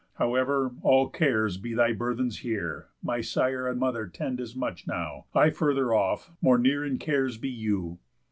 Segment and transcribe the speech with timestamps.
[0.15, 4.87] However, all cares be thy burthens here, My sire and mother tend as much as
[4.87, 7.99] now, I further off, more near in cares be you.